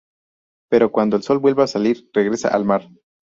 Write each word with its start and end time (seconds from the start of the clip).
Pero 0.71 0.91
cuando 0.91 1.15
el 1.15 1.21
sol 1.21 1.37
vuelva 1.37 1.65
a 1.65 1.67
salir, 1.67 2.09
regresará 2.11 2.55
al 2.55 2.65
mar. 2.65 2.89